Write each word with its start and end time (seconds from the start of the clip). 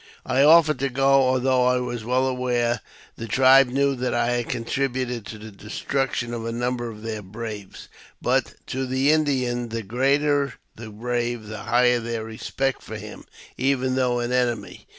I 0.25 0.41
offered 0.41 0.79
to 0.79 0.89
go, 0.89 1.21
although 1.29 1.67
I 1.67 1.79
waa 1.79 1.93
well 2.03 2.25
aware 2.25 2.81
the 3.17 3.27
tribe 3.27 3.67
knew 3.67 3.93
that 3.97 4.15
I 4.15 4.31
had 4.37 4.49
contributed 4.49 5.27
to 5.27 5.37
the 5.37 5.51
destruction 5.51 6.33
of 6.33 6.43
a 6.43 6.51
number 6.51 6.89
of 6.89 7.03
their 7.03 7.21
braves; 7.21 7.87
but, 8.19 8.55
to 8.65 8.87
the 8.87 9.11
Indian,, 9.11 9.69
the 9.69 9.83
greater 9.83 10.55
the 10.75 10.89
brave, 10.89 11.45
the 11.45 11.59
higher 11.65 11.99
their 11.99 12.23
respect 12.23 12.81
for 12.81 12.97
him, 12.97 13.25
even, 13.59 13.93
though 13.93 14.17
an 14.17 14.31
enemy. 14.31 14.87